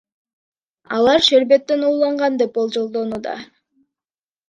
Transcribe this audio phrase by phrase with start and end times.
[0.99, 3.39] Алар шербеттен ууланган деп болжолдонууда.